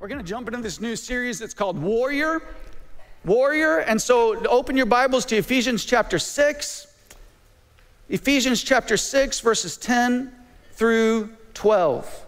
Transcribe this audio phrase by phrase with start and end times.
[0.00, 2.40] We're going to jump into this new series that's called Warrior.
[3.24, 3.78] Warrior.
[3.78, 6.86] And so open your Bibles to Ephesians chapter 6.
[8.08, 10.32] Ephesians chapter 6, verses 10
[10.74, 12.26] through 12.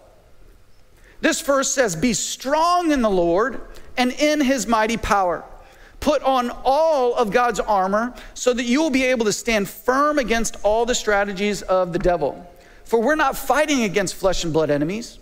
[1.21, 3.61] This verse says, Be strong in the Lord
[3.95, 5.45] and in his mighty power.
[6.01, 10.19] Put on all of God's armor so that you will be able to stand firm
[10.19, 12.45] against all the strategies of the devil.
[12.83, 15.19] For we're not fighting against flesh and blood enemies,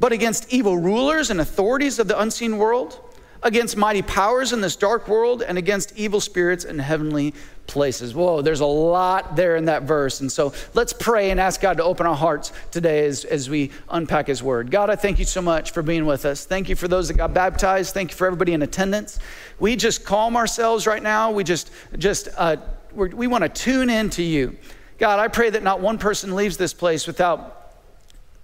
[0.00, 3.00] but against evil rulers and authorities of the unseen world
[3.42, 7.32] against mighty powers in this dark world and against evil spirits in heavenly
[7.68, 8.14] places.
[8.14, 10.20] Whoa, there's a lot there in that verse.
[10.20, 13.70] And so let's pray and ask God to open our hearts today as, as we
[13.88, 14.70] unpack His Word.
[14.70, 16.44] God, I thank you so much for being with us.
[16.44, 17.94] Thank you for those that got baptized.
[17.94, 19.18] Thank you for everybody in attendance.
[19.58, 21.30] We just calm ourselves right now.
[21.30, 22.56] We just, just, uh,
[22.94, 24.56] we want to tune in to you.
[24.98, 27.65] God, I pray that not one person leaves this place without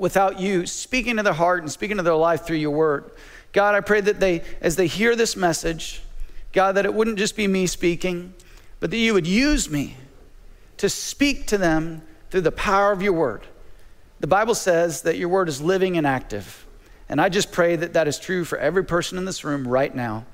[0.02, 3.08] without you speaking to their heart and speaking to their life through your word.
[3.52, 6.02] God, I pray that they, as they hear this message,
[6.52, 8.34] God, that it wouldn't just be me speaking,
[8.80, 9.96] but that you would use me
[10.78, 13.46] to speak to them through the power of your word.
[14.18, 16.66] The Bible says that your word is living and active.
[17.08, 19.94] And I just pray that that is true for every person in this room right
[19.94, 20.26] now.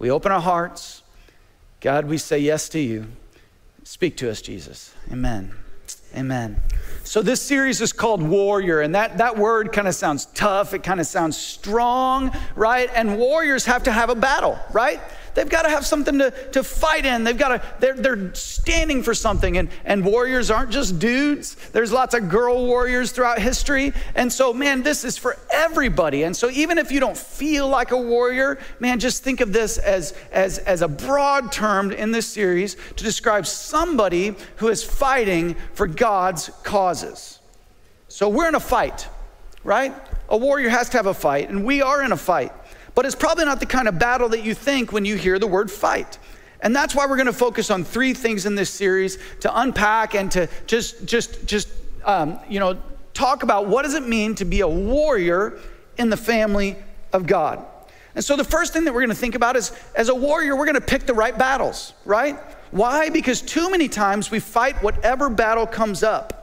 [0.00, 1.04] We open our hearts.
[1.80, 3.06] God, we say yes to you.
[3.84, 4.92] Speak to us, Jesus.
[5.12, 5.52] Amen.
[6.16, 6.60] Amen.
[7.04, 10.74] So this series is called Warrior, and that, that word kind of sounds tough.
[10.74, 12.90] It kind of sounds strong, right?
[12.94, 15.00] And warriors have to have a battle, right?
[15.34, 17.24] They've got to have something to, to fight in.
[17.24, 19.58] They've got to, they're, they're standing for something.
[19.58, 21.54] And, and warriors aren't just dudes.
[21.72, 23.92] There's lots of girl warriors throughout history.
[24.14, 26.24] And so, man, this is for everybody.
[26.24, 29.78] And so even if you don't feel like a warrior, man, just think of this
[29.78, 35.56] as, as, as a broad term in this series to describe somebody who is fighting
[35.74, 37.38] for God's causes.
[38.08, 39.08] So we're in a fight,
[39.64, 39.94] right?
[40.28, 42.52] A warrior has to have a fight, and we are in a fight
[42.98, 45.46] but it's probably not the kind of battle that you think when you hear the
[45.46, 46.18] word fight.
[46.62, 50.16] And that's why we're going to focus on three things in this series to unpack
[50.16, 51.68] and to just, just, just,
[52.04, 52.76] um, you know,
[53.14, 55.60] talk about what does it mean to be a warrior
[55.96, 56.74] in the family
[57.12, 57.64] of God.
[58.16, 60.56] And so the first thing that we're going to think about is as a warrior,
[60.56, 62.36] we're going to pick the right battles, right?
[62.72, 63.10] Why?
[63.10, 66.37] Because too many times we fight whatever battle comes up.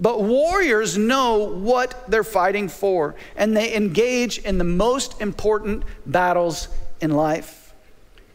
[0.00, 6.68] But warriors know what they're fighting for, and they engage in the most important battles
[7.00, 7.72] in life.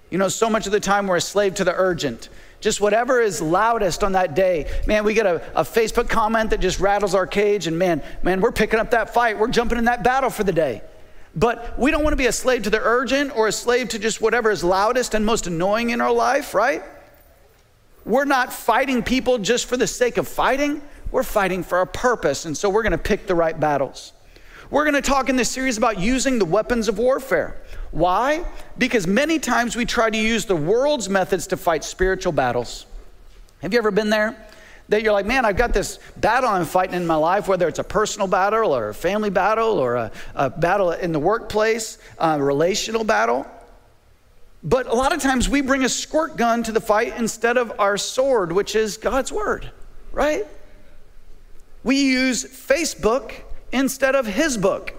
[0.10, 2.30] You know, so much of the time we're a slave to the urgent.
[2.62, 4.70] Just whatever is loudest on that day.
[4.88, 8.42] Man, we get a, a Facebook comment that just rattles our cage, and man, man,
[8.42, 9.38] we're picking up that fight.
[9.38, 10.82] We're jumping in that battle for the day.
[11.36, 14.00] But we don't want to be a slave to the urgent or a slave to
[14.00, 16.84] just whatever is loudest and most annoying in our life, right?
[18.04, 20.82] We're not fighting people just for the sake of fighting.
[21.12, 24.14] We're fighting for a purpose, and so we're going to pick the right battles.
[24.70, 27.58] We're going to talk in this series about using the weapons of warfare.
[27.92, 28.46] Why?
[28.78, 32.86] Because many times we try to use the world's methods to fight spiritual battles.
[33.64, 34.38] Have you ever been there?
[34.90, 37.80] That you're like, man, I've got this battle I'm fighting in my life, whether it's
[37.80, 42.42] a personal battle or a family battle or a, a battle in the workplace, a
[42.42, 43.48] relational battle.
[44.64, 47.80] But a lot of times we bring a squirt gun to the fight instead of
[47.80, 49.72] our sword, which is God's word,
[50.12, 50.46] right?
[51.84, 53.34] We use Facebook
[53.72, 54.94] instead of his book,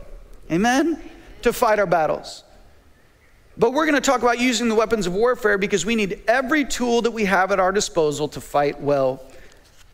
[0.51, 1.01] amen,
[1.43, 2.45] to fight our battles.
[3.57, 6.65] But we're going to talk about using the weapons of warfare because we need every
[6.65, 9.23] tool that we have at our disposal to fight well.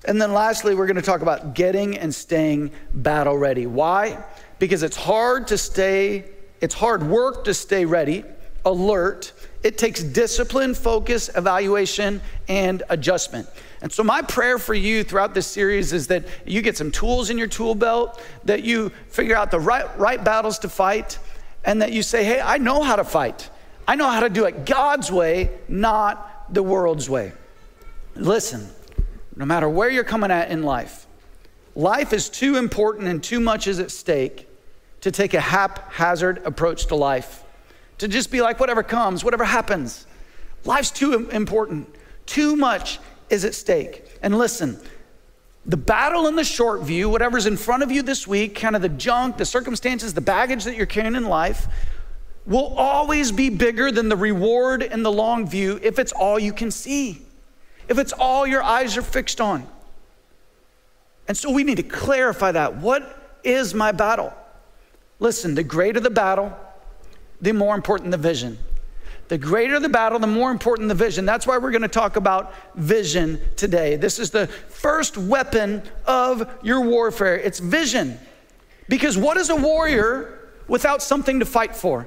[0.05, 3.67] And then lastly, we're going to talk about getting and staying battle ready.
[3.67, 4.23] Why?
[4.61, 6.27] Because it's hard to stay,
[6.61, 8.25] it's hard work to stay ready,
[8.67, 9.33] alert.
[9.63, 13.49] It takes discipline, focus, evaluation, and adjustment.
[13.81, 17.31] And so, my prayer for you throughout this series is that you get some tools
[17.31, 21.19] in your tool belt, that you figure out the right, right battles to fight,
[21.65, 23.49] and that you say, hey, I know how to fight.
[23.89, 27.33] I know how to do it God's way, not the world's way.
[28.15, 28.69] Listen,
[29.37, 31.07] no matter where you're coming at in life,
[31.75, 34.49] life is too important and too much is at stake
[35.03, 37.45] to take a haphazard approach to life,
[37.99, 40.07] to just be like, whatever comes, whatever happens.
[40.65, 41.89] Life's too important.
[42.27, 42.99] Too much
[43.31, 44.05] is at stake.
[44.23, 44.79] And listen,
[45.65, 48.83] the battle in the short view, whatever's in front of you this week, kind of
[48.83, 51.67] the junk, the circumstances, the baggage that you're carrying in life,
[52.47, 56.53] will always be bigger than the reward in the long view if it's all you
[56.53, 57.23] can see,
[57.89, 59.67] if it's all your eyes are fixed on.
[61.27, 62.77] And so we need to clarify that.
[62.77, 64.33] What is my battle?
[65.19, 66.57] Listen, the greater the battle,
[67.41, 68.59] the more important the vision.
[69.29, 71.27] The greater the battle, the more important the vision.
[71.27, 73.97] That's why we're going to talk about vision today.
[73.97, 77.37] This is the first weapon of your warfare.
[77.37, 78.19] It's vision.
[78.89, 82.07] Because what is a warrior without something to fight for?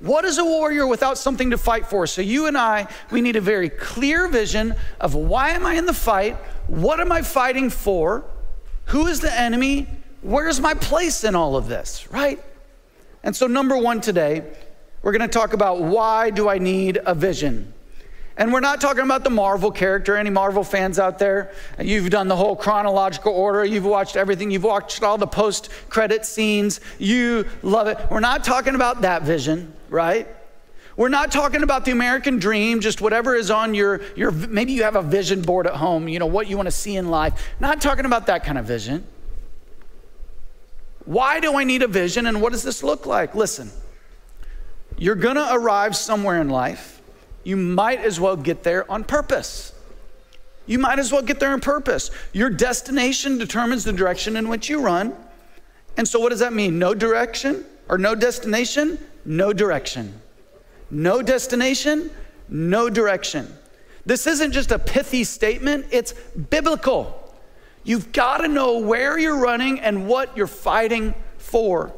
[0.00, 2.06] What is a warrior without something to fight for?
[2.06, 5.86] So, you and I, we need a very clear vision of why am I in
[5.86, 6.36] the fight?
[6.68, 8.24] What am I fighting for?
[8.86, 9.88] Who is the enemy?
[10.22, 12.42] Where's my place in all of this, right?
[13.22, 14.42] And so, number one today,
[15.02, 17.72] we're gonna talk about why do I need a vision?
[18.38, 20.16] And we're not talking about the Marvel character.
[20.16, 21.52] Any Marvel fans out there?
[21.80, 23.64] You've done the whole chronological order.
[23.64, 24.52] You've watched everything.
[24.52, 26.80] You've watched all the post credit scenes.
[27.00, 27.98] You love it.
[28.10, 30.28] We're not talking about that vision, right?
[30.96, 34.84] We're not talking about the American dream, just whatever is on your, your maybe you
[34.84, 37.40] have a vision board at home, you know, what you want to see in life.
[37.58, 39.04] Not talking about that kind of vision.
[41.08, 43.34] Why do I need a vision and what does this look like?
[43.34, 43.70] Listen,
[44.98, 47.00] you're to arrive somewhere in life
[47.44, 49.72] you might as well get there on purpose.
[50.66, 52.10] You might as well get there on purpose.
[52.34, 55.16] Your destination determines the direction in which you run.
[55.96, 56.78] And so, what does that mean?
[56.78, 58.98] No direction or no destination?
[59.24, 60.20] No direction.
[60.90, 62.10] No destination,
[62.50, 63.50] no direction.
[64.04, 66.12] This isn't just a pithy statement, it's
[66.50, 67.27] biblical.
[67.88, 71.90] You've got to know where you're running and what you're fighting for.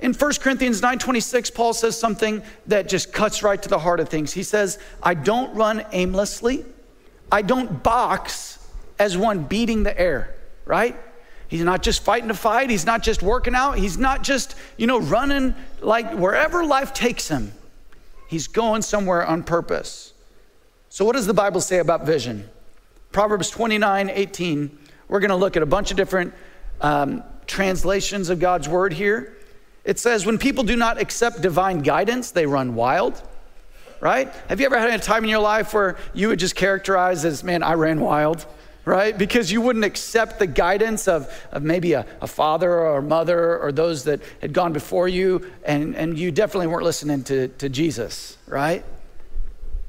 [0.00, 4.08] In 1 Corinthians 9:26, Paul says something that just cuts right to the heart of
[4.08, 4.32] things.
[4.32, 6.64] He says, "I don't run aimlessly.
[7.30, 8.58] I don't box
[8.98, 10.34] as one beating the air."
[10.64, 10.96] Right?
[11.48, 12.70] He's not just fighting a fight.
[12.70, 13.76] He's not just working out.
[13.76, 17.52] He's not just, you know, running like wherever life takes him.
[18.26, 20.14] He's going somewhere on purpose.
[20.88, 22.48] So, what does the Bible say about vision?
[23.12, 24.78] Proverbs 29 18.
[25.08, 26.34] We're going to look at a bunch of different
[26.80, 29.36] um, translations of God's word here.
[29.84, 33.22] It says, when people do not accept divine guidance, they run wild,
[34.00, 34.32] right?
[34.48, 37.44] Have you ever had a time in your life where you would just characterize as,
[37.44, 38.46] man, I ran wild?
[38.86, 39.18] right?
[39.18, 43.58] Because you wouldn't accept the guidance of, of maybe a, a, father or a mother
[43.58, 47.68] or those that had gone before you, and, and you definitely weren't listening to, to
[47.68, 48.84] Jesus, right?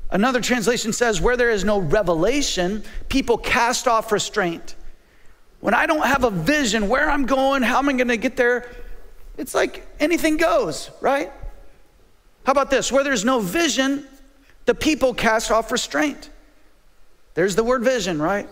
[0.10, 4.76] Another translation says, where there is no revelation, people cast off restraint.
[5.60, 8.38] When I don't have a vision where I'm going, how am I going to get
[8.38, 8.70] there,
[9.38, 11.32] it's like anything goes, right?
[12.44, 12.92] How about this?
[12.92, 14.08] Where there's no vision,
[14.66, 16.30] the people cast off restraint.
[17.34, 18.48] There's the word vision, right?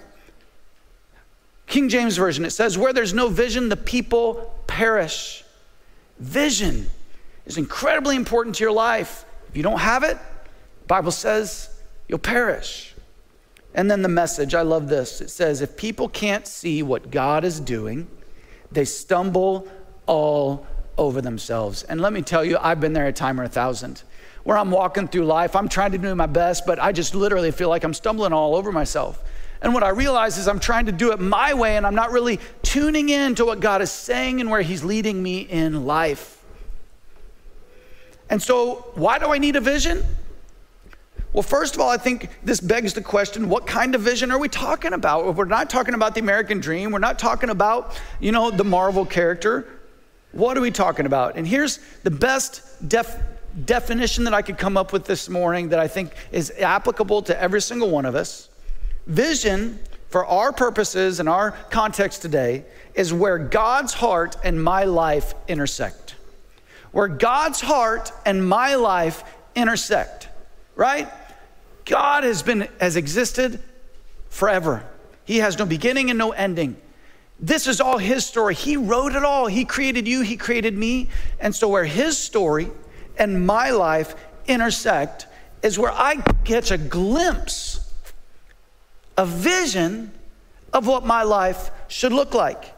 [1.68, 5.44] King James Version, it says, Where there's no vision, the people perish.
[6.20, 6.90] Vision
[7.46, 9.26] is incredibly important to your life.
[9.50, 10.18] If you don't have it,
[10.88, 11.70] Bible says
[12.08, 12.95] you'll perish.
[13.76, 15.20] And then the message, I love this.
[15.20, 18.08] It says, If people can't see what God is doing,
[18.72, 19.68] they stumble
[20.08, 20.66] all
[20.98, 21.84] over themselves.
[21.84, 24.02] And let me tell you, I've been there a time or a thousand
[24.46, 25.58] where I'm walking through life.
[25.58, 28.56] I'm trying to do my best, but I just literally feel like I'm stumbling all
[28.56, 29.22] over myself.
[29.62, 32.12] And what I realize is I'm trying to do it my way and I'm not
[32.12, 36.42] really tuning in to what God is saying and where He's leading me in life.
[38.30, 40.04] And so, why do I need a vision?
[41.36, 44.40] Well, first of all, I think this begs the question what kind of vision are
[44.40, 45.36] we talking about?
[45.36, 46.94] We're not talking about the American dream.
[46.94, 49.68] We're not talking about, you know, the Marvel character.
[50.32, 51.36] What are we talking about?
[51.36, 53.22] And here's the best def-
[53.66, 57.38] definition that I could come up with this morning that I think is applicable to
[57.38, 58.48] every single one of us.
[59.06, 59.78] Vision,
[60.08, 66.16] for our purposes and our context today, is where God's heart and my life intersect.
[66.94, 70.30] Where God's heart and my life intersect,
[70.78, 71.12] right?
[71.86, 73.60] God has been has existed
[74.30, 74.84] forever.
[75.24, 76.78] He has no beginning and no ending.
[77.40, 78.56] This is all his story.
[78.56, 79.48] He wrote it all.
[79.48, 81.10] He created you, he created me.
[81.40, 82.70] And so, where his story
[83.18, 84.16] and my life
[84.48, 85.28] intersect
[85.62, 87.94] is where I catch a glimpse,
[89.18, 90.12] a vision
[90.74, 92.74] of what my life should look like.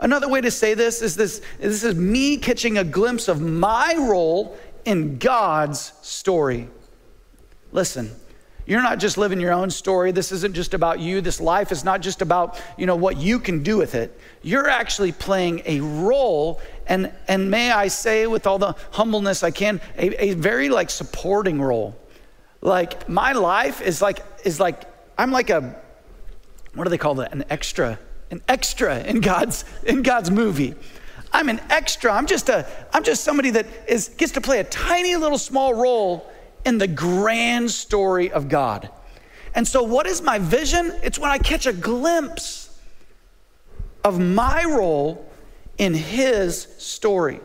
[0.00, 3.94] Another way to say this is this this is me catching a glimpse of my
[3.98, 6.68] role in God's story.
[7.72, 8.14] Listen,
[8.68, 10.12] you're not just living your own story.
[10.12, 11.22] This isn't just about you.
[11.22, 14.20] This life is not just about, you know, what you can do with it.
[14.42, 19.52] You're actually playing a role and and may I say with all the humbleness I
[19.52, 21.96] can, a, a very like supporting role.
[22.60, 24.84] Like my life is like is like
[25.16, 25.74] I'm like a
[26.74, 27.32] what do they call that?
[27.32, 27.98] An extra,
[28.30, 30.74] an extra in God's in God's movie.
[31.32, 32.12] I'm an extra.
[32.12, 35.72] I'm just a I'm just somebody that is gets to play a tiny little small
[35.72, 36.30] role
[36.68, 38.90] in the grand story of God.
[39.54, 40.92] And so, what is my vision?
[41.02, 42.78] It's when I catch a glimpse
[44.04, 45.26] of my role
[45.78, 47.40] in His story.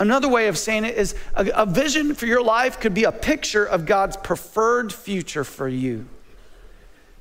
[0.00, 3.12] Another way of saying it is a, a, vision for your life could be a
[3.12, 6.06] picture of God's preferred future for you.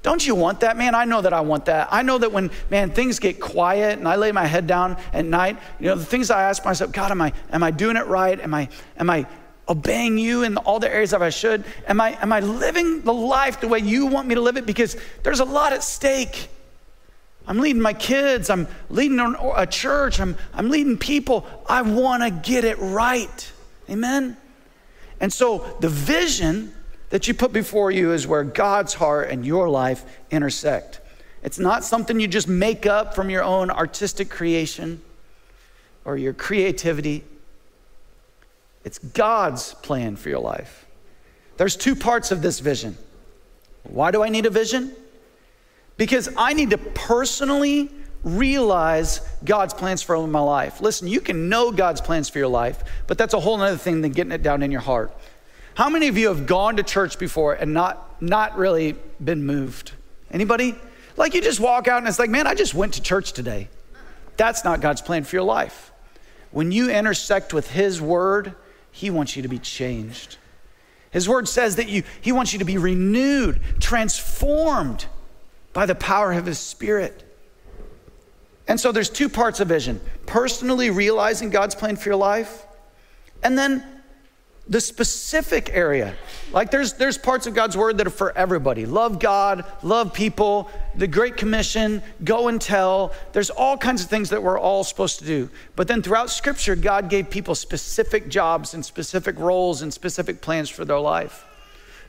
[0.03, 0.77] Don't you want that?
[0.77, 1.89] Man, I know that I want that.
[1.91, 5.25] I know that when, man, things get quiet and I lay my head down at
[5.25, 8.05] night, you know, the things I ask myself, God, am I, am I doing it
[8.07, 8.39] right?
[8.39, 9.27] Am I, am I
[9.69, 11.63] obeying you in all the areas that I should?
[11.87, 14.65] Am I, am I living the life the way you want me to live it?
[14.65, 16.49] Because there's a lot at stake.
[17.47, 21.47] I'm leading my kids, I'm leading a church, I'm, I'm leading people.
[21.67, 23.51] I want to get it right.
[23.89, 24.35] Amen?
[25.21, 26.73] And so the vision
[27.09, 30.99] that you put before you is where God's heart and your life intersect.
[31.41, 35.01] It's not something you just make up from your own artistic creation
[36.03, 37.23] or your creativity.
[38.83, 40.85] It's God's plan for your life.
[41.57, 42.97] There's two parts of this vision.
[43.83, 44.95] Why do I need a vision?
[45.97, 47.89] Because I need to personally
[48.23, 50.81] realize God's plans for my life.
[50.81, 54.01] Listen, you can know God's plans for your life, but that's a whole other thing
[54.01, 55.11] than getting it down in your heart.
[55.75, 59.93] How many of you have gone to church before and not, not really been moved?
[60.31, 60.75] Anybody?
[61.15, 63.69] Like you just walk out and it's like, man, I just went to church today.
[64.37, 65.91] That's not God's plan for your life.
[66.51, 68.55] When you intersect with His word,
[68.97, 70.37] He wants you to be changed.
[71.11, 75.05] His word says that you, He wants you to be renewed, transformed
[75.71, 77.23] by the power of His Spirit.
[78.67, 82.65] And so there's two parts of vision personally realizing God's plan for your life,
[83.43, 83.85] and then
[84.69, 86.13] the specific area.
[86.51, 88.85] Like there's there's parts of God's word that are for everybody.
[88.85, 93.13] Love God, love people, the great commission, go and tell.
[93.33, 95.49] There's all kinds of things that we're all supposed to do.
[95.75, 100.69] But then throughout scripture God gave people specific jobs and specific roles and specific plans
[100.69, 101.46] for their life.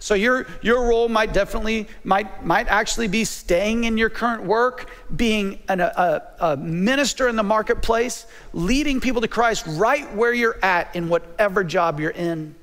[0.00, 4.88] So your, your role might definitely, might, might actually be staying in your current work,
[5.14, 10.58] being an, a, a minister in the marketplace, leading people to Christ right where you're
[10.62, 12.54] at in whatever job you're in.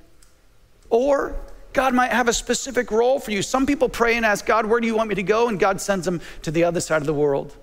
[0.89, 1.36] Or
[1.74, 3.42] God might have a specific role for you.
[3.42, 5.50] Some people pray and ask God, where do you want me to go?
[5.50, 7.56] And God sends them to the other side of the world.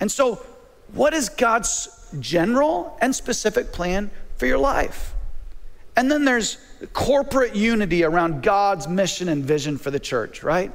[0.00, 0.44] And so,
[0.92, 5.14] what is God's general and specific plan for your life?
[6.00, 6.56] And then there's
[6.94, 10.72] corporate unity around God's mission and vision for the church, right?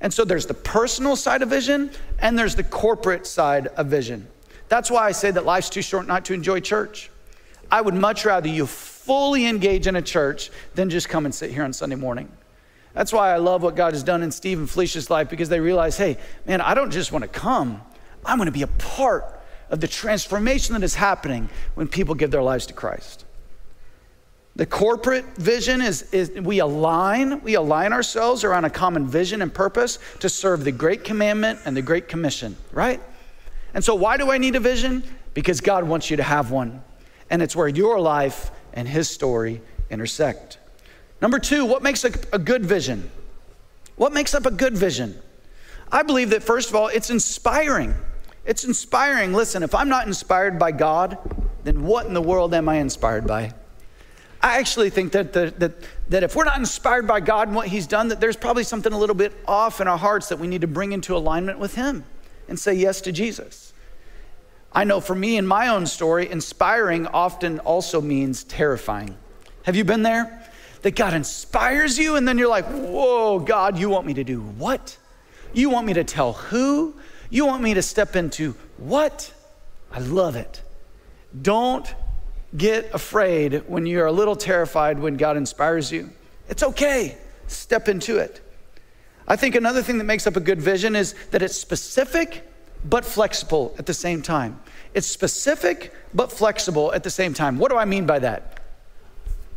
[0.00, 4.28] And so there's the personal side of vision and there's the corporate side of vision.
[4.68, 7.10] That's why I say that life's too short not to enjoy church.
[7.72, 11.50] I would much rather you fully engage in a church than just come and sit
[11.50, 12.30] here on Sunday morning.
[12.94, 15.58] That's why I love what God has done in Steve and Felicia's life because they
[15.58, 17.82] realize, hey, man, I don't just want to come,
[18.24, 22.30] I want to be a part of the transformation that is happening when people give
[22.30, 23.24] their lives to Christ.
[24.58, 29.54] The corporate vision is, is we align, we align ourselves around a common vision and
[29.54, 33.00] purpose to serve the great commandment and the great commission, right?
[33.72, 35.04] And so why do I need a vision?
[35.32, 36.82] Because God wants you to have one.
[37.30, 39.60] And it's where your life and his story
[39.90, 40.58] intersect.
[41.22, 43.12] Number two, what makes a, a good vision?
[43.94, 45.22] What makes up a good vision?
[45.92, 47.94] I believe that first of all, it's inspiring.
[48.44, 49.32] It's inspiring.
[49.34, 51.16] Listen, if I'm not inspired by God,
[51.62, 53.52] then what in the world am I inspired by?
[54.40, 55.72] I actually think that, the, that,
[56.10, 58.92] that if we're not inspired by God and what He's done, that there's probably something
[58.92, 61.74] a little bit off in our hearts that we need to bring into alignment with
[61.74, 62.04] Him
[62.48, 63.72] and say yes to Jesus.
[64.72, 69.16] I know for me in my own story, inspiring often also means terrifying.
[69.64, 70.44] Have you been there?
[70.82, 74.40] That God inspires you, and then you're like, whoa, God, you want me to do
[74.40, 74.96] what?
[75.52, 76.94] You want me to tell who?
[77.30, 79.32] You want me to step into what?
[79.90, 80.62] I love it.
[81.42, 81.92] Don't
[82.56, 86.10] get afraid when you're a little terrified when God inspires you.
[86.48, 88.40] It's okay, step into it.
[89.26, 92.48] I think another thing that makes up a good vision is that it's specific
[92.84, 94.58] but flexible at the same time.
[94.94, 97.58] It's specific but flexible at the same time.
[97.58, 98.60] What do I mean by that?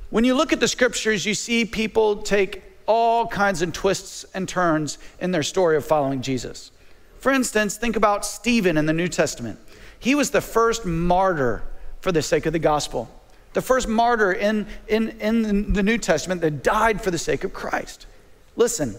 [0.09, 4.49] When you look at the scriptures, you see people take all kinds of twists and
[4.49, 6.71] turns in their story of following Jesus.
[7.19, 9.59] For instance, think about Stephen in the New Testament.
[9.99, 11.63] He was the first martyr
[12.01, 13.09] for the sake of the gospel.
[13.53, 17.53] The first martyr in, in, in the New Testament that died for the sake of
[17.53, 18.05] Christ.
[18.55, 18.95] Listen,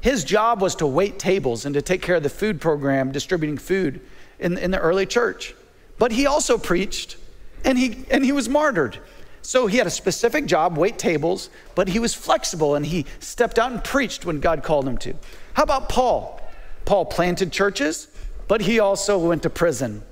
[0.00, 3.58] his job was to wait tables and to take care of the food program, distributing
[3.58, 4.00] food
[4.38, 5.54] in, in the early church.
[5.98, 7.16] But he also preached
[7.64, 8.98] and he, and he was martyred.
[9.42, 13.58] So he had a specific job, wait tables, but he was flexible and he stepped
[13.58, 15.14] out and preached when God called him to.
[15.54, 16.40] How about Paul?
[16.84, 18.08] Paul planted churches,
[18.46, 20.02] but he also went to prison,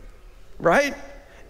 [0.59, 0.95] right?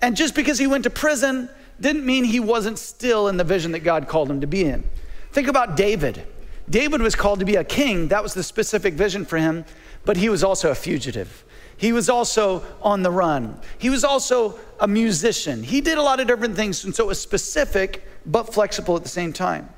[0.02, 1.48] And just because he went to prison
[1.80, 4.84] didn't mean he wasn't still in the vision that God called him to be in.
[5.32, 6.26] Think about David.
[6.68, 9.64] David was called to be a king, that was the specific vision for him,
[10.04, 11.44] but he was also a fugitive.
[11.76, 13.60] He was also on the run.
[13.78, 15.62] He was also a musician.
[15.62, 19.02] He did a lot of different things, and so it was specific but flexible at
[19.02, 19.68] the same time.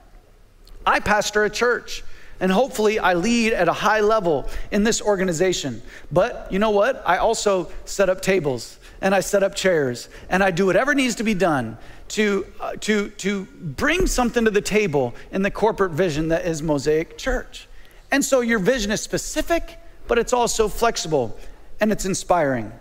[0.87, 2.05] I pastor a church
[2.41, 5.83] And hopefully, I lead at a high level in this organization.
[6.13, 7.03] But you know what?
[7.05, 11.15] I also set up tables and I set up chairs and I do whatever needs
[11.17, 11.79] to be done
[12.09, 16.63] to, uh, to, to bring something to the table in the corporate vision that is
[16.63, 17.69] Mosaic Church.
[18.11, 21.39] And so your vision is specific, but it's also flexible
[21.81, 22.73] and it's inspiring.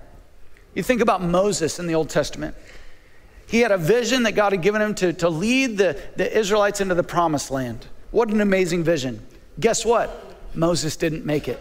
[0.74, 2.56] You think about Moses in the Old Testament.
[3.48, 6.82] He had a vision that God had given him to, to lead the, the Israelites
[6.82, 7.86] into the promised land.
[8.12, 9.26] What an amazing vision.
[9.60, 10.36] Guess what?
[10.54, 11.60] Moses didn't make it.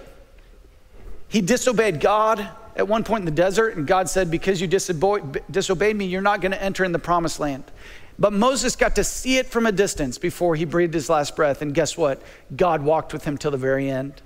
[1.29, 5.97] He disobeyed God at one point in the desert, and God said, Because you disobeyed
[5.97, 7.65] me, you're not going to enter in the promised land.
[8.19, 11.61] But Moses got to see it from a distance before he breathed his last breath.
[11.61, 12.23] And guess what?
[12.55, 14.23] God walked with him till the very end.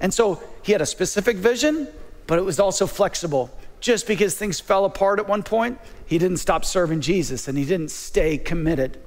[0.00, 1.88] And so he had a specific vision,
[2.26, 3.50] but it was also flexible.
[3.80, 7.64] Just because things fell apart at one point, he didn't stop serving Jesus and he
[7.64, 8.98] didn't stay committed.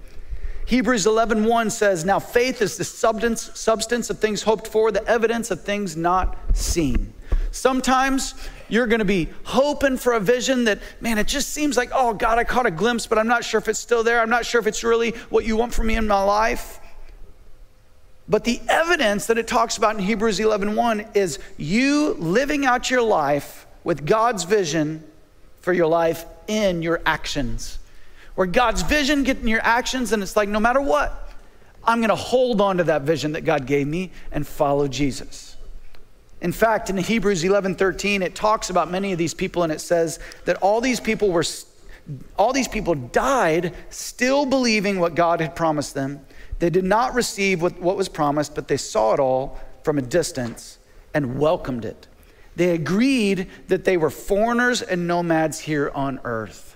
[0.65, 5.51] Hebrews 11:1 says, "Now faith is the substance substance of things hoped for, the evidence
[5.51, 7.13] of things not seen."
[7.51, 8.33] Sometimes
[8.74, 12.13] you're going to be hoping for a vision that, man, it just seems like, oh,
[12.13, 14.20] God, I caught a glimpse, but I'm not sure if it's still there.
[14.20, 16.80] I'm not sure if it's really what you want for me in my life.
[18.27, 23.01] But the evidence that it talks about in Hebrews 11:1 is you living out your
[23.01, 25.03] life with God's vision
[25.60, 27.80] for your life in your actions.
[28.36, 31.30] Where God's vision get in your actions and it's like no matter what,
[31.84, 35.52] I'm going to hold on to that vision that God gave me and follow Jesus.
[36.43, 39.79] In fact, in Hebrews 11 13, it talks about many of these people, and it
[39.81, 41.45] says that all these people were
[42.38, 46.19] all these people died still believing what God had promised them.
[46.59, 50.01] They did not receive what, what was promised, but they saw it all from a
[50.01, 50.79] distance
[51.13, 52.07] and welcomed it.
[52.57, 56.75] They agreed that they were foreigners and nomads here on earth.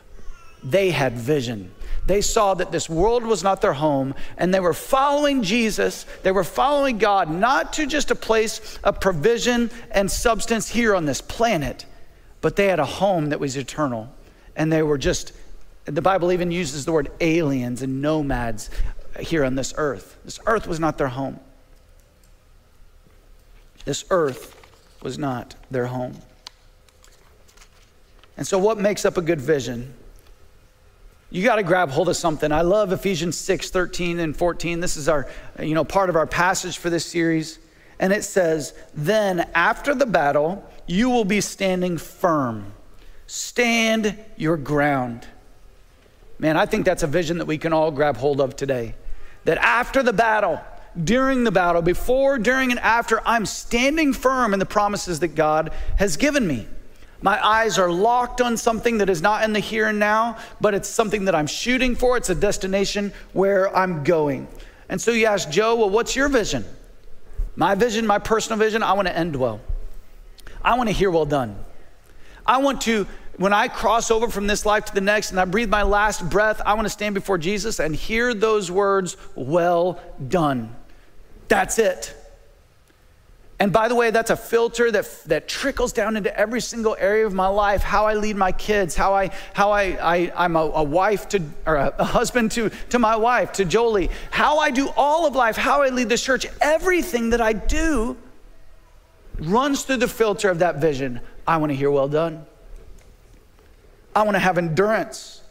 [0.63, 1.71] They had vision.
[2.07, 6.05] They saw that this world was not their home, and they were following Jesus.
[6.23, 11.05] They were following God, not to just a place of provision and substance here on
[11.05, 11.85] this planet,
[12.39, 14.09] but they had a home that was eternal.
[14.55, 15.33] And they were just,
[15.83, 18.69] the Bible even uses the word aliens and nomads
[19.19, 20.17] here on this earth.
[20.23, 21.41] This earth was not their home.
[23.83, 24.55] This earth
[25.03, 26.13] was not their home.
[28.37, 29.93] And so, what makes up a good vision?
[31.29, 32.51] You got to grab hold of something.
[32.51, 34.79] I love Ephesians 6, 13 and 14.
[34.79, 35.27] This is our,
[35.61, 37.59] you know, part of our passage for this series.
[38.00, 42.72] And it says, Then after the battle, you will be standing firm.
[43.25, 45.27] Stand your ground.
[46.40, 48.96] Man, I think that's a vision that we can all grab hold of today.
[49.44, 50.61] That after the battle,
[51.03, 55.74] during the battle, before, during, and after, I'm standing firm in the promises that God
[55.98, 56.68] has given me.
[57.22, 60.74] My eyes are locked on something that is not in the here and now, but
[60.74, 62.16] it's something that I'm shooting for.
[62.16, 64.48] It's a destination where I'm going.
[64.90, 66.64] And so you ask Joe, well, what's your vision?
[67.56, 69.60] My vision, my personal vision, I want to end well.
[70.64, 71.58] I want to hear well done.
[72.46, 75.46] I want to, when I cross over from this life to the next and I
[75.46, 80.00] breathe my last breath, I want to stand before Jesus and hear those words, well
[80.27, 80.75] done.
[81.48, 82.14] That's it.
[83.59, 87.25] And by the way, that's a filter that, that trickles down into every single area
[87.25, 90.59] of my life how I lead my kids, how, I, how I, I, I'm a,
[90.59, 94.70] a wife to, or a, a husband to, to my wife, to Jolie, how I
[94.70, 96.46] do all of life, how I lead the church.
[96.61, 98.15] Everything that I do
[99.39, 101.20] runs through the filter of that vision.
[101.48, 102.46] I want to hear well done.
[104.15, 105.41] I want to have endurance.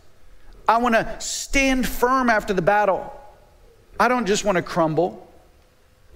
[0.69, 3.13] I want to stand firm after the battle.
[3.99, 5.26] I don't just want to crumble.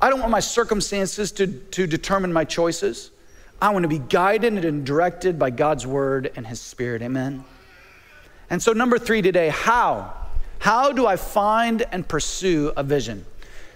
[0.02, 3.10] I don't want my circumstances to, to determine my choices.
[3.60, 7.02] I want to be guided and directed by God's word and his spirit.
[7.02, 7.44] Amen.
[8.48, 10.14] And so, number three today, how?
[10.58, 13.24] How do I find and pursue a vision?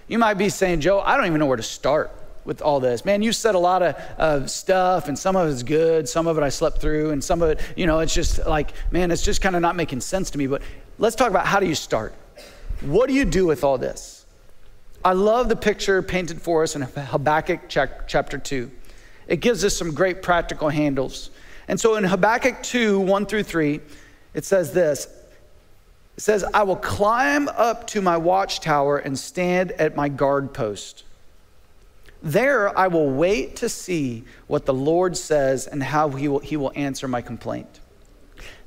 [0.07, 2.11] You might be saying, Joe, I don't even know where to start
[2.43, 3.05] with all this.
[3.05, 6.37] Man, you said a lot of uh, stuff, and some of it's good, some of
[6.37, 9.23] it I slept through, and some of it, you know, it's just like, man, it's
[9.23, 10.47] just kind of not making sense to me.
[10.47, 10.61] But
[10.99, 12.13] let's talk about how do you start?
[12.81, 14.14] What do you do with all this?
[15.05, 18.71] I love the picture painted for us in Habakkuk chapter 2.
[19.27, 21.29] It gives us some great practical handles.
[21.67, 23.81] And so in Habakkuk 2 1 through 3,
[24.33, 25.05] it says this
[26.17, 31.03] It says, I will climb up to my watchtower and stand at my guard post.
[32.23, 36.57] There I will wait to see what the Lord says and how he will, he
[36.57, 37.79] will answer my complaint.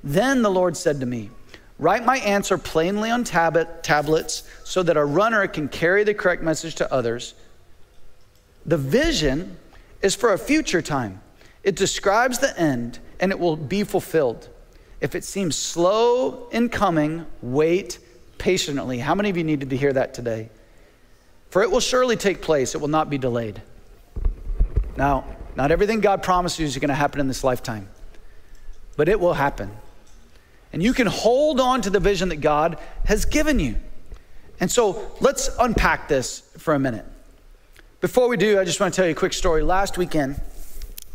[0.05, 1.31] Then the Lord said to me,
[1.78, 6.42] Write my answer plainly on tablet, tablets so that a runner can carry the correct
[6.42, 7.34] message to others.
[8.66, 9.56] The vision
[10.02, 11.20] is for a future time,
[11.62, 14.48] it describes the end and it will be fulfilled.
[15.00, 17.98] If it seems slow in coming, wait
[18.38, 18.98] patiently.
[18.98, 20.50] How many of you needed to hear that today?
[21.50, 23.62] For it will surely take place, it will not be delayed.
[24.96, 25.24] Now,
[25.56, 27.88] not everything God promises is going to happen in this lifetime,
[28.96, 29.70] but it will happen.
[30.72, 33.76] And you can hold on to the vision that God has given you.
[34.61, 37.04] And so let's unpack this for a minute.
[38.00, 39.62] Before we do, I just want to tell you a quick story.
[39.62, 40.40] Last weekend,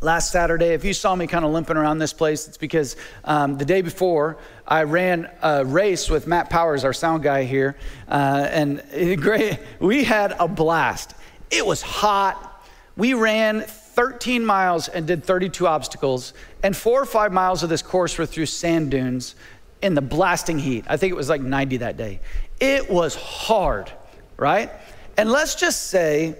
[0.01, 3.57] last Saturday, if you saw me kind of limping around this place, it's because um,
[3.57, 4.37] the day before
[4.67, 7.77] I ran a race with Matt Powers, our sound guy here,
[8.09, 11.13] uh, and it, great, we had a blast.
[11.49, 12.65] It was hot.
[12.97, 17.81] We ran 13 miles and did 32 obstacles, and four or five miles of this
[17.81, 19.35] course were through sand dunes
[19.81, 20.85] in the blasting heat.
[20.87, 22.19] I think it was like 90 that day.
[22.59, 23.91] It was hard,
[24.37, 24.71] right?
[25.17, 26.35] And let's just say,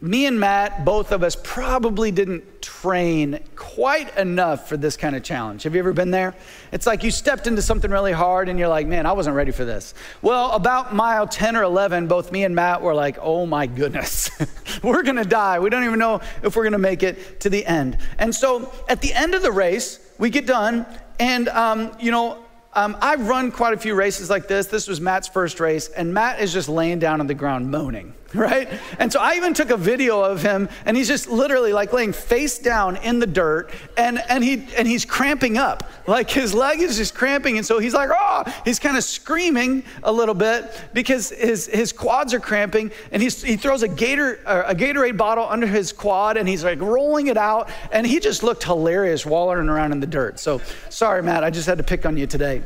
[0.00, 5.22] me and Matt, both of us, probably didn't train quite enough for this kind of
[5.22, 5.62] challenge.
[5.62, 6.34] Have you ever been there?
[6.72, 9.50] It's like you stepped into something really hard and you're like, man, I wasn't ready
[9.52, 9.94] for this.
[10.20, 14.30] Well, about mile 10 or 11, both me and Matt were like, oh my goodness,
[14.82, 15.58] we're gonna die.
[15.58, 17.96] We don't even know if we're gonna make it to the end.
[18.18, 20.86] And so at the end of the race, we get done,
[21.18, 24.66] and um, you know, um, I've run quite a few races like this.
[24.66, 28.14] This was Matt's first race, and Matt is just laying down on the ground moaning,
[28.44, 28.68] right?
[28.98, 32.12] And so I even took a video of him, and he's just literally like laying
[32.12, 35.88] face down in the dirt, and, and, he, and he's cramping up.
[36.08, 39.84] Like his leg is just cramping, and so he's like, oh, he's kind of screaming
[40.02, 44.40] a little bit because his, his quads are cramping, and he's, he throws a, Gator,
[44.46, 48.18] uh, a Gatorade bottle under his quad, and he's like rolling it out, and he
[48.18, 50.40] just looked hilarious wallowing around in the dirt.
[50.40, 52.62] So sorry, Matt, I just had to pick on you today.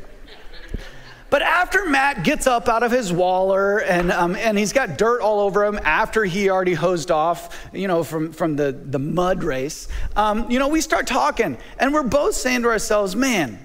[1.30, 5.20] But after Matt gets up out of his waller and, um, and he's got dirt
[5.20, 9.44] all over him after he already hosed off, you know, from, from the, the mud
[9.44, 13.64] race, um, you know, we start talking and we're both saying to ourselves, man,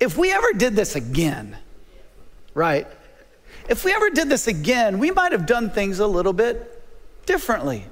[0.00, 1.56] if we ever did this again,
[2.54, 2.86] right?
[3.68, 6.82] If we ever did this again, we might have done things a little bit
[7.26, 7.86] differently.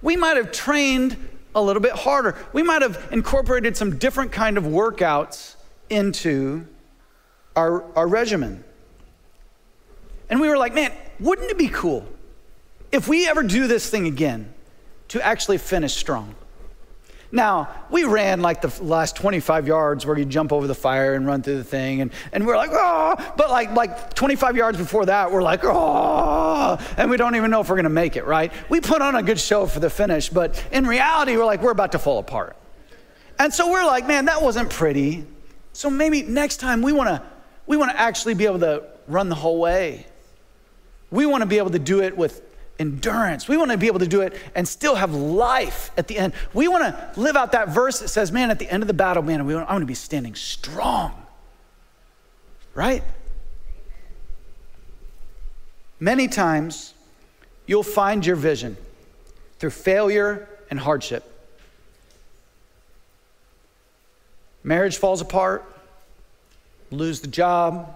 [0.00, 1.16] We might have trained
[1.54, 2.36] a little bit harder.
[2.52, 5.56] We might have incorporated some different kind of workouts
[5.88, 6.66] into
[7.56, 8.62] our, our regimen.
[10.28, 12.06] And we were like, man, wouldn't it be cool
[12.92, 14.52] if we ever do this thing again
[15.08, 16.34] to actually finish strong?
[17.32, 21.26] Now, we ran like the last 25 yards where you jump over the fire and
[21.26, 25.06] run through the thing, and, and we're like, oh, but like, like 25 yards before
[25.06, 28.52] that, we're like, oh, and we don't even know if we're gonna make it, right?
[28.68, 31.72] We put on a good show for the finish, but in reality, we're like, we're
[31.72, 32.56] about to fall apart.
[33.38, 35.26] And so we're like, man, that wasn't pretty.
[35.72, 37.22] So maybe next time we wanna
[37.66, 40.06] we want to actually be able to run the whole way.
[41.10, 42.42] We want to be able to do it with
[42.78, 43.48] endurance.
[43.48, 46.34] We want to be able to do it and still have life at the end.
[46.52, 48.94] We want to live out that verse that says, man, at the end of the
[48.94, 51.26] battle, man, I want to be standing strong.
[52.74, 53.02] Right?
[55.98, 56.92] Many times,
[57.66, 58.76] you'll find your vision
[59.58, 61.32] through failure and hardship.
[64.62, 65.64] Marriage falls apart
[66.90, 67.94] lose the job,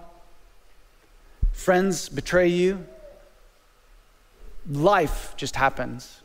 [1.51, 2.85] friends betray you.
[4.69, 6.21] Life just happens.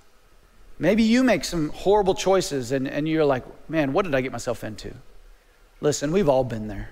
[0.78, 4.32] Maybe you make some horrible choices and, and you're like, man, what did I get
[4.32, 4.92] myself into?
[5.80, 6.90] Listen, we've all been there.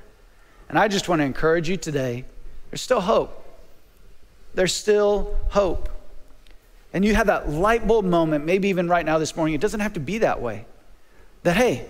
[0.68, 2.24] And I just want to encourage you today
[2.70, 3.40] there's still hope.
[4.54, 5.88] There's still hope.
[6.92, 9.54] And you have that light bulb moment, maybe even right now this morning.
[9.54, 10.66] It doesn't have to be that way.
[11.44, 11.86] That, hey,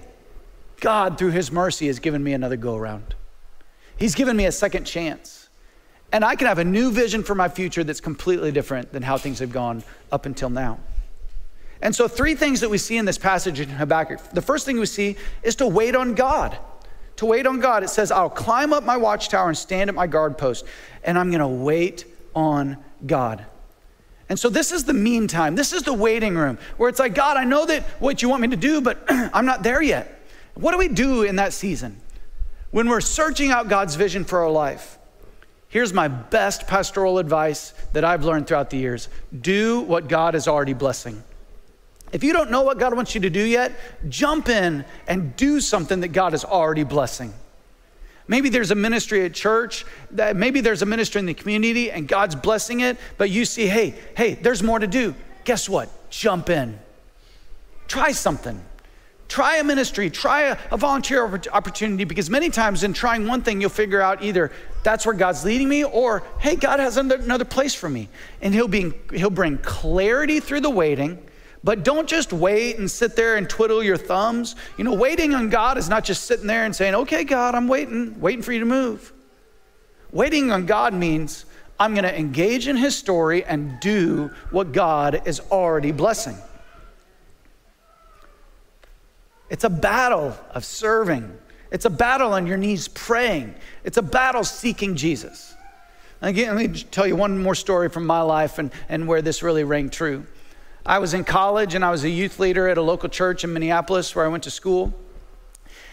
[0.80, 3.14] God, through His mercy, has given me another go around.
[3.96, 5.48] He's given me a second chance.
[6.12, 9.18] And I can have a new vision for my future that's completely different than how
[9.18, 10.78] things have gone up until now.
[11.82, 14.30] And so, three things that we see in this passage in Habakkuk.
[14.30, 16.56] The first thing we see is to wait on God.
[17.16, 17.82] To wait on God.
[17.82, 20.64] It says, I'll climb up my watchtower and stand at my guard post,
[21.02, 23.44] and I'm going to wait on God.
[24.28, 25.56] And so, this is the meantime.
[25.56, 28.40] This is the waiting room where it's like, God, I know that what you want
[28.40, 30.22] me to do, but I'm not there yet.
[30.54, 32.00] What do we do in that season?
[32.74, 34.98] When we're searching out God's vision for our life,
[35.68, 39.08] here's my best pastoral advice that I've learned throughout the years
[39.42, 41.22] do what God is already blessing.
[42.10, 43.70] If you don't know what God wants you to do yet,
[44.08, 47.32] jump in and do something that God is already blessing.
[48.26, 52.08] Maybe there's a ministry at church, that maybe there's a ministry in the community and
[52.08, 55.14] God's blessing it, but you see, hey, hey, there's more to do.
[55.44, 55.88] Guess what?
[56.10, 56.80] Jump in.
[57.86, 58.60] Try something.
[59.28, 63.60] Try a ministry, try a, a, volunteer opportunity, because many times in trying one thing,
[63.60, 67.74] you'll figure out either that's where God's leading me, or hey, God has another place
[67.74, 68.08] for me.
[68.42, 71.18] And He'll, be, he'll bring clarity through the waiting.
[71.64, 74.54] But don't just wait and sit there and twiddle your thumbs.
[74.76, 77.68] You know, waiting on God is not just sitting there and saying, okay, God, I'm
[77.68, 79.14] waiting, waiting for you to move.
[80.12, 81.46] Waiting on God means
[81.80, 86.36] I'm going to engage in his story and do what God is already blessing.
[89.50, 91.38] It's a battle of serving.
[91.70, 93.54] It's a battle on your knees praying.
[93.82, 95.54] It's a battle seeking Jesus.
[96.22, 99.42] Again, let me tell you one more story from my life and, and where this
[99.42, 100.24] really rang true.
[100.86, 103.52] I was in college and I was a youth leader at a local church in
[103.52, 104.94] Minneapolis where I went to school.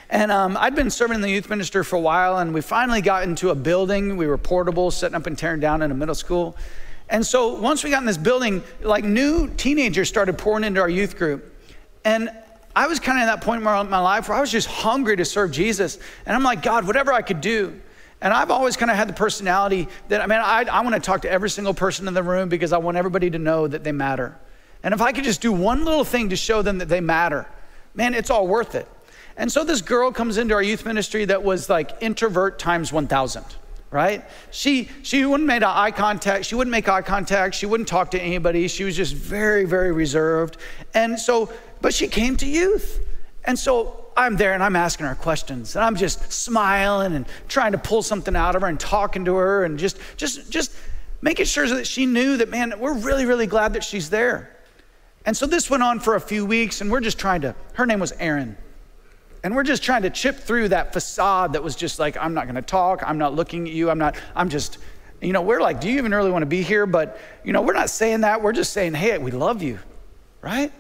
[0.10, 3.02] And um, I'd been serving in the youth ministry for a while, and we finally
[3.02, 4.18] got into a building.
[4.18, 6.58] We were portable, setting up and tearing down in a middle school.
[7.10, 10.90] And so once we got in this building, like new teenagers started pouring into our
[10.90, 11.56] youth group.
[12.04, 12.30] And
[12.76, 14.68] I was kind of at that point in my, my life where I was just
[14.68, 15.98] hungry to serve Jesus.
[16.26, 17.80] And I'm like, God, whatever I could do.
[18.22, 21.02] And I've always kind of had the personality that, I mean, I, I want to
[21.02, 23.84] talk to every single person in the room because I want everybody to know that
[23.84, 24.38] they matter.
[24.84, 27.48] And if I could just do one little thing to show them that they matter,
[27.96, 28.88] man, it's all worth it.
[29.38, 33.44] And so this girl comes into our youth ministry that was like introvert times 1,000
[33.92, 34.24] right?
[34.52, 36.46] She she wouldn't make eye contact.
[36.46, 37.56] She wouldn't make eye contact.
[37.56, 38.68] She wouldn't talk to anybody.
[38.70, 40.58] She was just very very reserved.
[40.94, 41.52] And so,
[41.82, 43.06] but she came to youth,
[43.44, 47.72] and so I'm there and I'm asking her questions, and I'm just smiling and trying
[47.72, 50.76] to pull something out of her and talking to her and just just just
[51.22, 54.56] making sure that she knew that man, we're really really glad that she's there.
[55.26, 57.56] And so this went on for a few weeks, and we're just trying to.
[57.74, 58.58] Her name was Erin.
[59.44, 62.46] And we're just trying to chip through that facade that was just like, I'm not
[62.46, 64.78] gonna talk, I'm not looking at you, I'm not, I'm just,
[65.20, 66.86] you know, we're like, do you even really wanna be here?
[66.86, 69.80] But, you know, we're not saying that, we're just saying, hey, we love you,
[70.42, 70.72] right?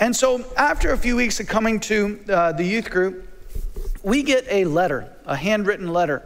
[0.00, 3.28] And so after a few weeks of coming to uh, the youth group,
[4.02, 6.22] we get a letter, a handwritten letter.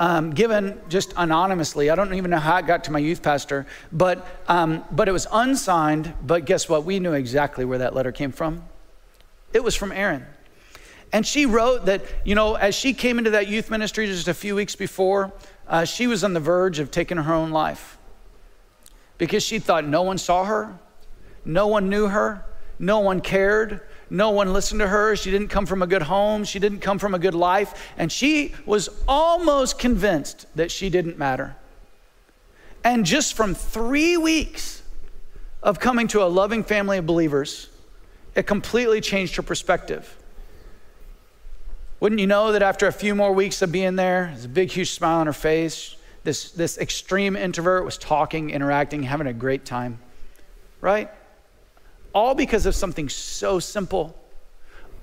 [0.00, 1.90] Um, given just anonymously.
[1.90, 5.12] I don't even know how it got to my youth pastor, but, um, but it
[5.12, 6.14] was unsigned.
[6.24, 6.84] But guess what?
[6.84, 8.62] We knew exactly where that letter came from.
[9.52, 10.24] It was from Erin.
[11.12, 14.34] And she wrote that, you know, as she came into that youth ministry just a
[14.34, 15.32] few weeks before,
[15.66, 17.98] uh, she was on the verge of taking her own life
[19.16, 20.78] because she thought no one saw her,
[21.44, 22.44] no one knew her,
[22.78, 25.16] no one cared, no one listened to her.
[25.16, 28.10] She didn't come from a good home, she didn't come from a good life, and
[28.10, 31.56] she was almost convinced that she didn't matter.
[32.84, 34.82] And just from three weeks
[35.62, 37.68] of coming to a loving family of believers,
[38.34, 40.16] it completely changed her perspective.
[42.00, 44.70] Wouldn't you know that after a few more weeks of being there, there's a big,
[44.70, 45.96] huge smile on her face.
[46.22, 49.98] This, this extreme introvert was talking, interacting, having a great time,
[50.80, 51.10] right?
[52.14, 54.16] All because of something so simple.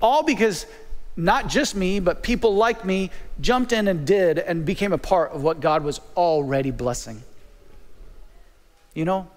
[0.00, 0.66] All because
[1.16, 5.32] not just me, but people like me jumped in and did and became a part
[5.32, 7.22] of what God was already blessing.
[8.94, 9.28] You know?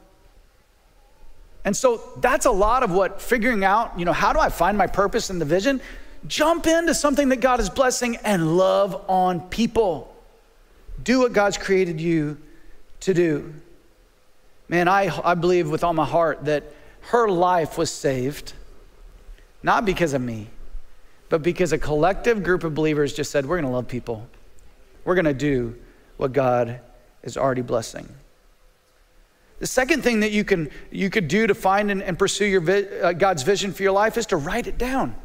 [1.64, 4.78] And so that's a lot of what figuring out, you know, how do I find
[4.78, 5.82] my purpose and the vision?
[6.28, 10.14] Jump into something that God is blessing and love on people.
[11.02, 12.38] Do what God's created you
[13.02, 13.54] to do.
[14.68, 16.64] Man, I, I believe with all my heart that
[17.10, 18.54] her life was saved,
[19.64, 20.48] not because of me,
[21.28, 24.28] but because a collective group of believers just said, We're going to love people.
[25.06, 25.76] We're going to do
[26.18, 26.80] what God
[27.24, 28.08] is already blessing.
[29.58, 32.62] The second thing that you, can, you could do to find and, and pursue your
[32.62, 35.16] vi- uh, God's vision for your life is to write it down.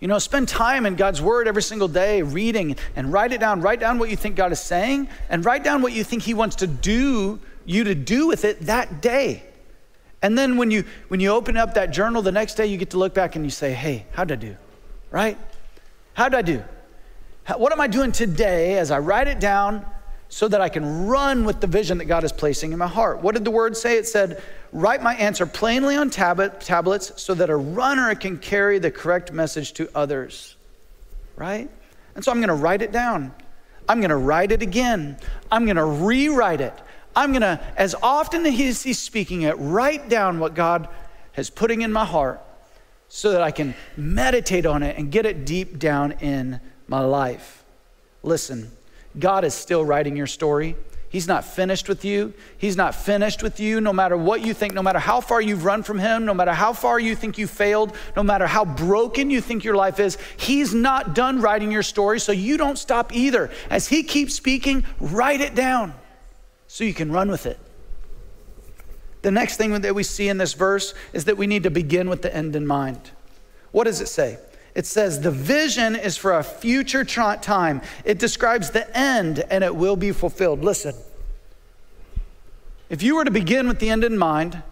[0.00, 3.62] You know, spend time in God's word every single day, reading and write it down.
[3.62, 6.34] Write down what you think God is saying and write down what you think He
[6.34, 9.47] wants to do you to do with it that day.
[10.22, 12.90] And then when you when you open up that journal the next day, you get
[12.90, 14.56] to look back and you say, "Hey, how did I do?"
[15.10, 15.38] Right?
[16.14, 16.64] How did I do?
[17.44, 19.86] How, what am I doing today as I write it down
[20.28, 23.22] so that I can run with the vision that God is placing in my heart?
[23.22, 23.96] What did the word say?
[23.96, 28.78] It said, Write my answer plainly on tablet, tablets so that a runner can carry
[28.78, 30.56] the correct message to others.
[31.36, 31.70] Right?
[32.14, 33.32] And so I'm going to write it down.
[33.88, 35.16] I'm going to write it again.
[35.50, 36.74] I'm going to rewrite it.
[37.18, 40.88] I'm going to, as often as he's speaking it, write down what God
[41.32, 42.40] has putting in my heart
[43.08, 47.64] so that I can meditate on it and get it deep down in my life.
[48.22, 48.70] Listen,
[49.18, 50.76] God is still writing your story.
[51.08, 52.34] He's not finished with you.
[52.56, 55.64] He's not finished with you no matter what you think, no matter how far you've
[55.64, 59.28] run from Him, no matter how far you think you failed, no matter how broken
[59.28, 60.18] you think your life is.
[60.36, 63.50] He's not done writing your story, so you don't stop either.
[63.70, 65.94] As He keeps speaking, write it down
[66.68, 67.58] so you can run with it.
[69.22, 72.08] The next thing that we see in this verse is that we need to begin
[72.08, 73.10] with the end in mind.
[73.72, 74.38] What does it say?
[74.74, 77.82] It says the vision is for a future time.
[78.04, 80.62] It describes the end and it will be fulfilled.
[80.62, 80.94] Listen,
[82.88, 84.62] if you were to begin with the end in mind,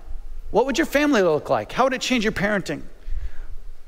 [0.52, 1.72] what would your family look like?
[1.72, 2.82] How would it change your parenting?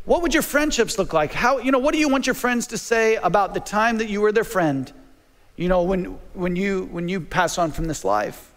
[0.07, 1.33] What would your friendships look like?
[1.33, 4.09] How, you know, what do you want your friends to say about the time that
[4.09, 4.93] you were their friend
[5.59, 8.51] you know, when, when, you, when you pass on from this life?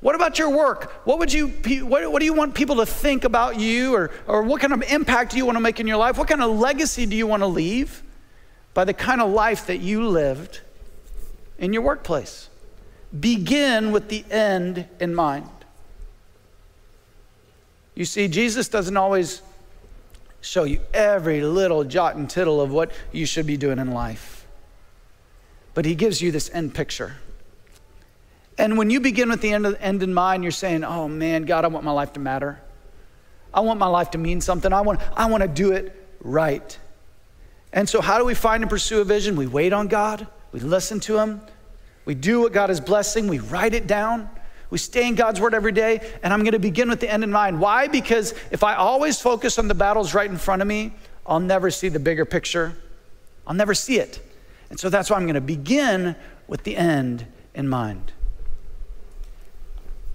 [0.00, 0.92] What about your work?
[1.06, 1.48] What would you
[1.86, 4.82] what, what do you want people to think about you or, or what kind of
[4.82, 6.18] impact do you want to make in your life?
[6.18, 8.02] What kind of legacy do you want to leave
[8.74, 10.60] by the kind of life that you lived
[11.58, 12.50] in your workplace?
[13.18, 15.48] Begin with the end in mind.
[17.94, 19.40] You see, Jesus doesn't always
[20.42, 24.35] show you every little jot and tittle of what you should be doing in life,
[25.76, 27.16] but He gives you this end picture.
[28.56, 31.66] And when you begin with the end, end in mind, you're saying, Oh man, God,
[31.66, 32.58] I want my life to matter.
[33.52, 34.72] I want my life to mean something.
[34.72, 36.78] I want, I want to do it right.
[37.74, 39.36] And so, how do we find and pursue a vision?
[39.36, 41.42] We wait on God, we listen to Him,
[42.06, 44.30] we do what God is blessing, we write it down.
[44.68, 47.22] We stay in God's word every day, and I'm going to begin with the end
[47.22, 47.60] in mind.
[47.60, 47.86] Why?
[47.86, 50.92] Because if I always focus on the battles right in front of me,
[51.24, 52.74] I'll never see the bigger picture.
[53.46, 54.25] I'll never see it.
[54.70, 56.16] And so that's why I'm going to begin
[56.48, 58.12] with the end in mind.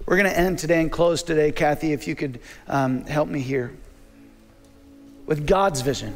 [0.06, 3.40] We're going to end today and close today, Kathy, if you could um, help me
[3.40, 3.72] here.
[5.26, 6.14] With God's vision.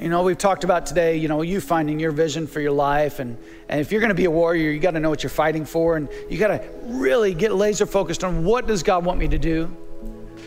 [0.00, 3.18] You know, we've talked about today, you know, you finding your vision for your life.
[3.18, 3.36] And,
[3.68, 5.64] and if you're going to be a warrior, you got to know what you're fighting
[5.64, 5.96] for.
[5.96, 9.38] And you got to really get laser focused on what does God want me to
[9.38, 9.76] do.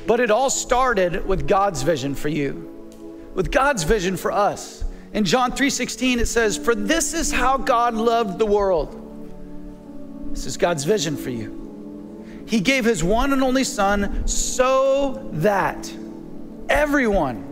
[0.07, 4.85] But it all started with God's vision for you, with God's vision for us.
[5.13, 8.97] In John 3:16 it says, "For this is how God loved the world."
[10.31, 11.57] This is God's vision for you.
[12.45, 15.91] He gave his one and only son so that
[16.69, 17.43] everyone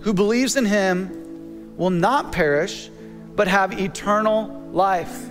[0.00, 2.90] who believes in him will not perish,
[3.34, 5.26] but have eternal life.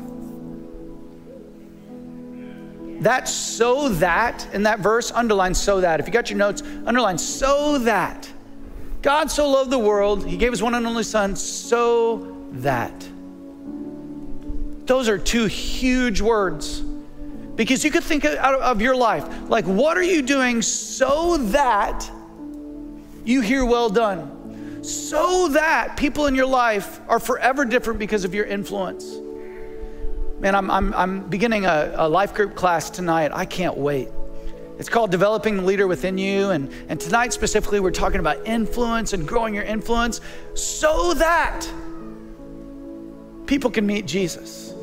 [3.00, 6.00] That so that in that verse, underline so that.
[6.00, 8.28] If you got your notes, underline so that.
[9.04, 13.08] God so loved the world, he gave his one and only son so that.
[14.86, 16.82] Those are two huge words.
[16.82, 22.10] Because you could think out of your life, like, what are you doing so that
[23.24, 24.34] you hear well done?
[24.84, 29.16] so that people in your life are forever different because of your influence.
[30.40, 33.32] Man, I'm, I'm, I'm beginning a, a life group class tonight.
[33.34, 34.10] I can't wait.
[34.80, 36.50] It's called Developing the Leader Within You.
[36.50, 40.22] And, and tonight, specifically, we're talking about influence and growing your influence
[40.54, 41.68] so that
[43.46, 44.74] people can meet Jesus.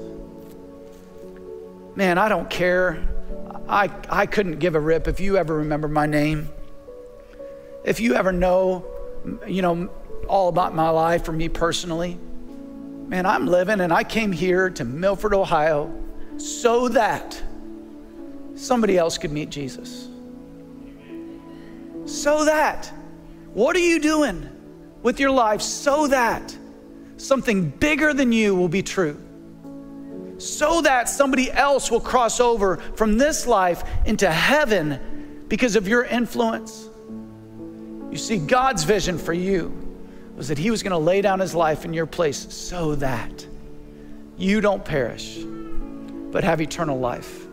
[1.96, 3.06] Man, I don't care.
[3.68, 6.48] I, I couldn't give a rip if you ever remember my name.
[7.84, 8.84] If you ever know
[9.46, 9.88] you know,
[10.28, 12.18] all about my life for me personally.
[13.08, 15.92] Man, I'm living and I came here to Milford, Ohio
[16.36, 17.42] so that
[18.56, 20.08] somebody else could meet Jesus.
[22.06, 22.92] So that.
[23.52, 24.48] What are you doing
[25.02, 26.56] with your life so that
[27.16, 29.20] something bigger than you will be true?
[30.38, 36.04] So that somebody else will cross over from this life into heaven because of your
[36.04, 36.88] influence.
[38.10, 39.76] You see, God's vision for you
[40.36, 43.46] was that He was going to lay down His life in your place so that
[44.38, 45.38] you don't perish,
[46.30, 47.46] but have eternal life.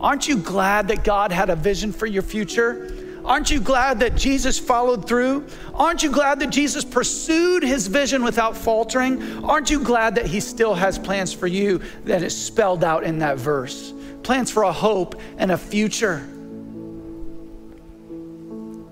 [0.00, 2.92] Aren't you glad that God had a vision for your future?
[3.24, 5.46] Aren't you glad that Jesus followed through?
[5.72, 9.42] Aren't you glad that Jesus pursued his vision without faltering?
[9.44, 13.20] Aren't you glad that he still has plans for you that is spelled out in
[13.20, 13.94] that verse?
[14.22, 16.28] Plans for a hope and a future.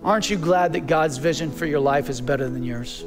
[0.03, 3.05] Aren't you glad that God's vision for your life is better than yours?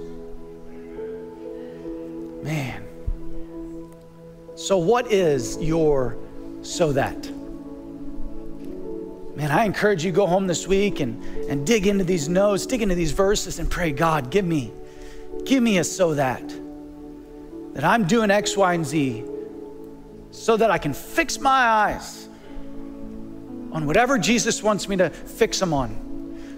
[2.43, 2.83] Man.
[4.55, 6.17] So, what is your
[6.61, 7.34] so that?
[9.35, 12.81] Man, I encourage you go home this week and, and dig into these notes, dig
[12.81, 14.71] into these verses, and pray, God, give me,
[15.43, 16.47] give me a so that.
[17.73, 19.25] That I'm doing X, Y, and Z
[20.31, 22.29] so that I can fix my eyes
[23.71, 26.01] on whatever Jesus wants me to fix them on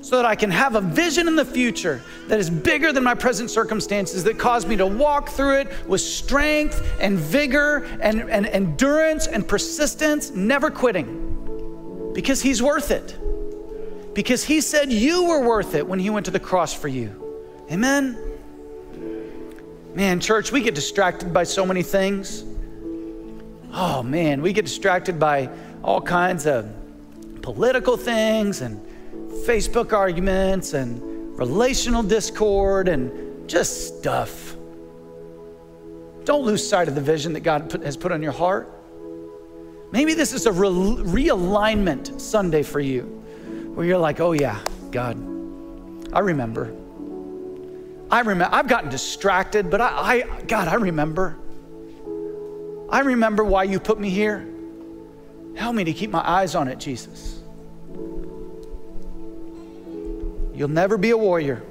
[0.01, 3.13] so that I can have a vision in the future that is bigger than my
[3.13, 8.45] present circumstances, that cause me to walk through it with strength and vigor and, and
[8.45, 11.26] endurance and persistence, never quitting.
[12.17, 13.15] Because He's worth it.
[14.15, 17.63] Because He said you were worth it when He went to the cross for you.
[17.71, 18.17] Amen?
[19.93, 22.43] Man, church, we get distracted by so many things.
[23.71, 25.51] Oh, man, we get distracted by
[25.83, 26.67] all kinds of
[27.43, 28.83] political things and
[29.45, 34.55] Facebook arguments and relational discord and just stuff.
[36.23, 38.73] Don't lose sight of the vision that God has put on your heart.
[39.91, 43.03] Maybe this is a re- realignment Sunday for you
[43.73, 44.59] where you're like, oh, yeah,
[44.91, 45.17] God,
[46.13, 46.73] I remember.
[48.09, 48.55] I remember.
[48.55, 51.37] I've gotten distracted, but I, I God, I remember.
[52.89, 54.47] I remember why you put me here.
[55.55, 57.41] Help me to keep my eyes on it, Jesus.
[60.53, 61.63] You'll never be a warrior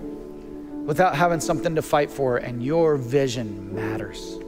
[0.85, 4.39] without having something to fight for, and your vision matters.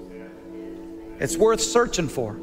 [1.18, 2.36] It's worth searching for,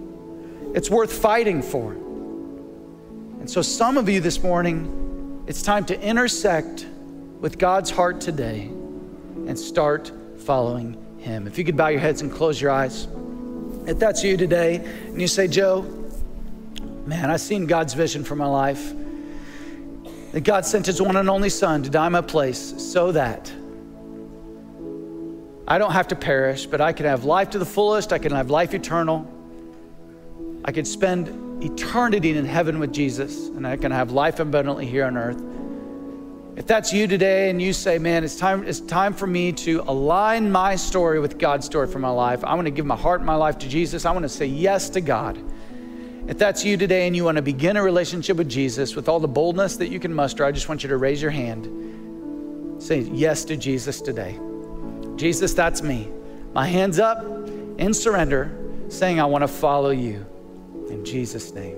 [0.75, 1.93] it's worth fighting for.
[1.93, 6.85] And so, some of you this morning, it's time to intersect
[7.39, 8.63] with God's heart today
[9.47, 11.47] and start following Him.
[11.47, 13.07] If you could bow your heads and close your eyes.
[13.87, 15.83] If that's you today, and you say, Joe,
[17.05, 18.93] man, I've seen God's vision for my life.
[20.33, 23.49] That God sent His one and only Son to die in my place so that
[25.67, 28.11] I don't have to perish, but I can have life to the fullest.
[28.11, 29.31] I can have life eternal.
[30.67, 35.05] I could spend eternity in heaven with Jesus, and I can have life abundantly here
[35.05, 35.39] on earth.
[36.55, 39.81] If that's you today and you say, man, it's time, it's time for me to
[39.81, 43.19] align my story with God's story for my life, I want to give my heart
[43.19, 44.05] and my life to Jesus.
[44.05, 45.37] I want to say yes to God.
[46.27, 49.19] If that's you today and you want to begin a relationship with Jesus with all
[49.19, 52.81] the boldness that you can muster, I just want you to raise your hand.
[52.81, 54.39] Say yes to Jesus today.
[55.15, 56.09] Jesus, that's me.
[56.53, 57.23] My hands up
[57.77, 58.57] in surrender,
[58.89, 60.25] saying, I want to follow you.
[60.89, 61.77] In Jesus' name,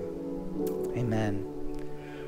[0.96, 1.44] amen.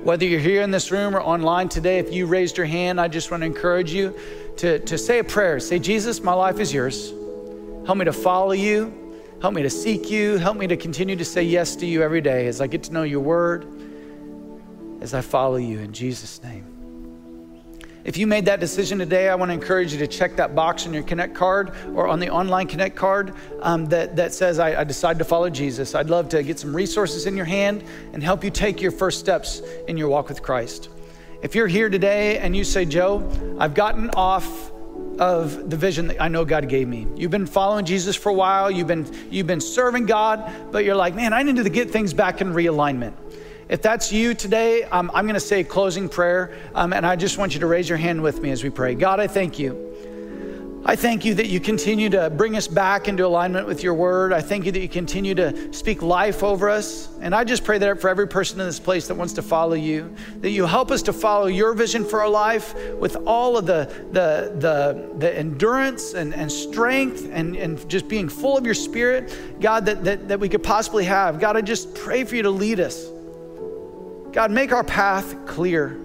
[0.02, 3.08] Whether you're here in this room or online today, if you raised your hand, I
[3.08, 4.16] just want to encourage you
[4.56, 5.60] to, to say a prayer.
[5.60, 7.12] Say, Jesus, my life is yours.
[7.84, 8.96] Help me to follow you.
[9.42, 10.38] Help me to seek you.
[10.38, 12.92] Help me to continue to say yes to you every day as I get to
[12.92, 13.66] know your word,
[15.02, 16.79] as I follow you in Jesus' name.
[18.02, 20.86] If you made that decision today, I want to encourage you to check that box
[20.86, 24.80] on your Connect card or on the online Connect card um, that, that says, I,
[24.80, 25.94] I decided to follow Jesus.
[25.94, 27.84] I'd love to get some resources in your hand
[28.14, 30.88] and help you take your first steps in your walk with Christ.
[31.42, 34.70] If you're here today and you say, Joe, I've gotten off
[35.18, 37.06] of the vision that I know God gave me.
[37.14, 40.96] You've been following Jesus for a while, you've been, you've been serving God, but you're
[40.96, 43.12] like, man, I need to get things back in realignment.
[43.70, 47.38] If that's you today, um, I'm going to say closing prayer, um, and I just
[47.38, 48.96] want you to raise your hand with me as we pray.
[48.96, 49.86] God, I thank you.
[50.84, 54.32] I thank you that you continue to bring us back into alignment with your word.
[54.32, 57.10] I thank you that you continue to speak life over us.
[57.20, 59.74] And I just pray that for every person in this place that wants to follow
[59.74, 63.66] you, that you help us to follow your vision for our life with all of
[63.66, 68.74] the, the, the, the endurance and, and strength and, and just being full of your
[68.74, 71.38] spirit, God, that, that, that we could possibly have.
[71.38, 73.06] God, I just pray for you to lead us.
[74.32, 75.98] God, make our path clear.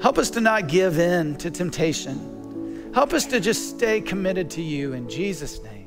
[0.00, 2.92] Help us to not give in to temptation.
[2.94, 5.77] Help us to just stay committed to you in Jesus' name.